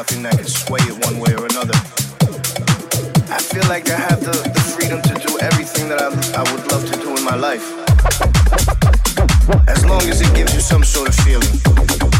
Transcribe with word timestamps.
nothing 0.00 0.22
that 0.22 0.34
can 0.34 0.46
sway 0.46 0.80
it 0.84 0.96
one 1.04 1.18
way 1.20 1.30
or 1.34 1.44
another. 1.44 1.74
I 3.28 3.38
feel 3.38 3.68
like 3.68 3.90
I 3.90 3.98
have 3.98 4.24
the, 4.24 4.32
the 4.32 4.60
freedom 4.60 5.02
to 5.02 5.14
do 5.28 5.38
everything 5.40 5.90
that 5.90 6.00
I, 6.00 6.08
I 6.40 6.42
would 6.50 6.72
love 6.72 6.90
to 6.90 6.96
do 7.04 7.14
in 7.18 7.22
my 7.22 7.36
life. 7.36 7.66
As 9.68 9.84
long 9.84 10.00
as 10.08 10.22
it 10.22 10.34
gives 10.34 10.54
you 10.54 10.60
some 10.60 10.84
sort 10.84 11.10
of 11.10 11.14
feeling. 11.16 12.19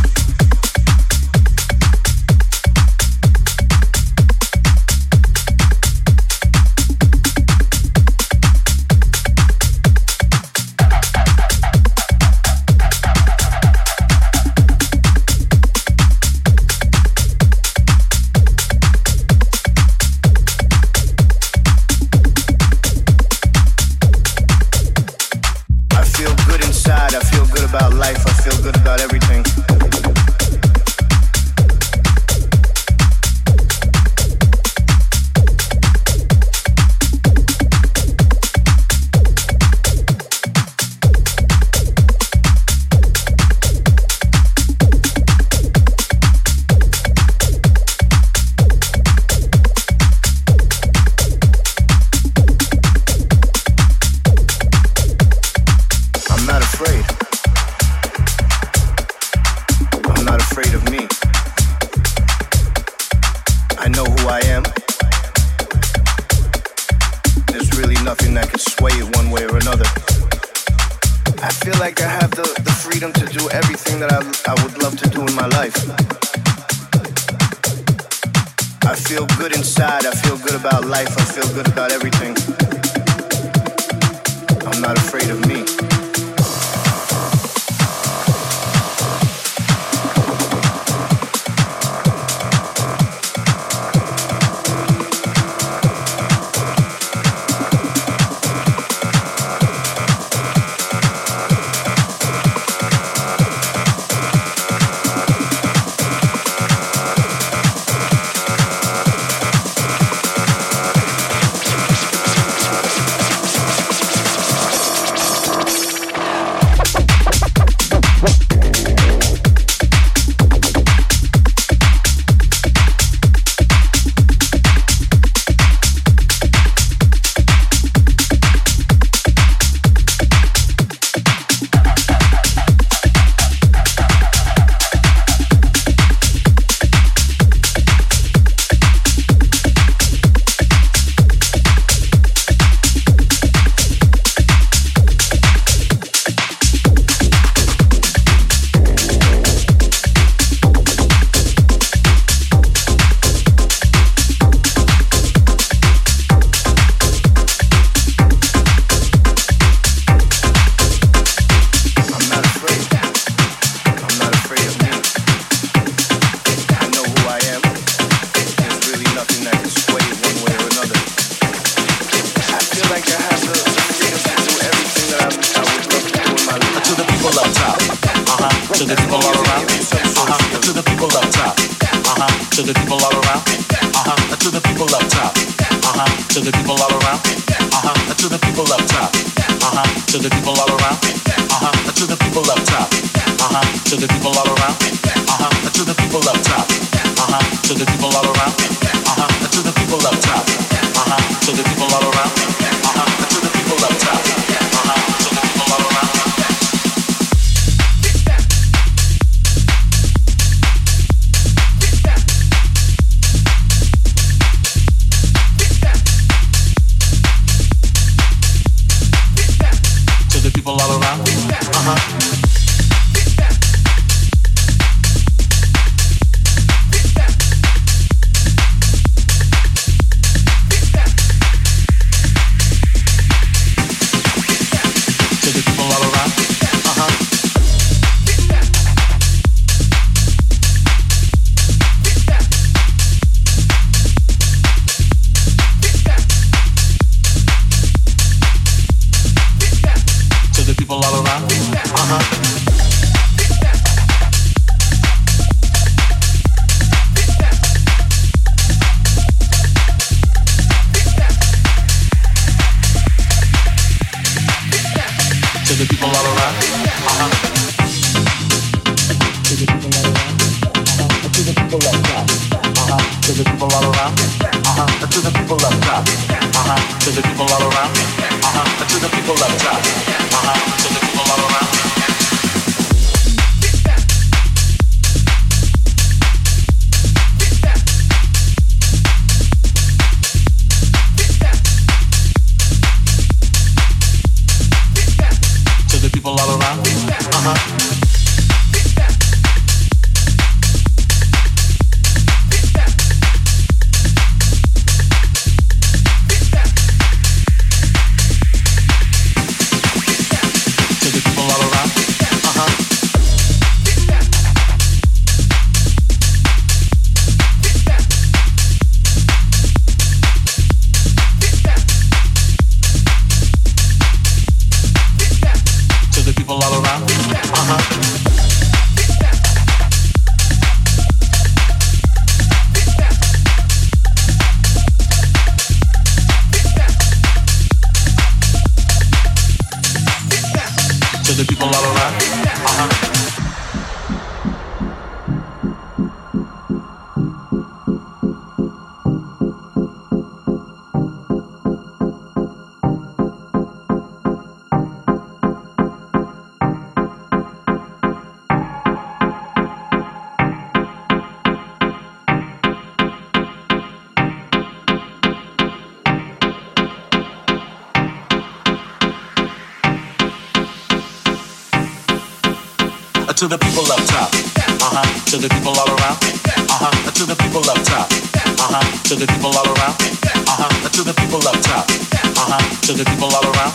To 375.31 375.38
the 375.38 375.46
people 375.46 375.70
all 375.78 375.87
around. 375.87 376.18
Uh 376.66 376.90
huh. 376.90 376.90
To 377.14 377.22
the 377.22 377.38
people 377.38 377.62
up 377.70 377.78
top. 377.87 378.10
Uh 378.58 378.66
huh. 378.66 378.83
To 379.06 379.14
the 379.14 379.31
people 379.31 379.54
all 379.54 379.62
around. 379.62 379.94
Uh 380.26 380.58
huh. 380.58 380.90
To 380.90 381.06
the 381.06 381.14
people 381.14 381.38
up 381.46 381.54
top. 381.62 381.87
Uh 382.35 382.50
huh. 382.50 382.58
To 382.83 382.98
the 382.98 383.06
people 383.06 383.31
all 383.31 383.46
around. 383.46 383.70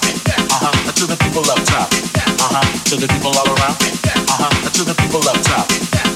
Uh 0.51 0.59
huh. 0.59 0.75
To 0.91 1.07
the 1.07 1.15
people 1.15 1.47
up 1.47 1.63
top. 1.63 1.87
Uh 2.43 2.59
huh. 2.59 2.67
To 2.91 2.99
the 2.99 3.07
people 3.07 3.31
all 3.31 3.47
around. 3.55 3.71
Uh 3.71 4.35
huh. 4.35 4.51
To 4.67 4.83
the 4.83 4.95
people 4.99 5.23
up 5.31 5.39
top. 5.47 5.63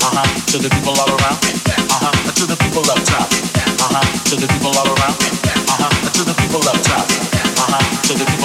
Uh 0.03 0.11
huh. 0.11 0.27
To 0.51 0.57
the 0.59 0.67
people 0.67 0.99
all 0.99 1.07
around. 1.07 1.39
Uh 1.87 2.03
huh. 2.03 2.11
To 2.35 2.43
the 2.43 2.57
people 2.59 2.83
up 2.91 2.99
top. 3.07 3.31
Uh 3.79 3.95
huh. 3.95 4.03
To 4.27 4.35
the 4.35 4.47
people 4.51 4.75
all 4.75 4.91
around. 4.91 5.15
Uh 5.23 5.87
huh. 5.87 5.91
To 6.19 6.21
the 6.27 6.35
people 6.35 6.67
up 6.67 6.79
top. 6.83 7.07
Uh 7.07 7.79
huh. 7.79 8.11
To 8.11 8.13
the 8.19 8.38